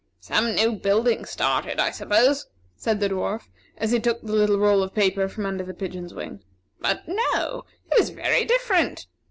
"Some 0.19 0.55
new 0.55 0.71
building 0.71 1.25
started, 1.25 1.79
I 1.79 1.91
suppose," 1.91 2.47
said 2.75 2.99
the 2.99 3.07
Dwarf, 3.07 3.49
as 3.77 3.91
he 3.91 3.99
took 3.99 4.19
the 4.23 4.33
little 4.33 4.57
roll 4.57 4.81
of 4.81 4.95
paper 4.95 5.29
from 5.29 5.45
under 5.45 5.63
the 5.63 5.75
pigeon's 5.75 6.11
wing. 6.15 6.41
"But 6.79 7.03
no; 7.07 7.65
it 7.91 7.99
is 7.99 8.09
very 8.09 8.43
different! 8.43 9.05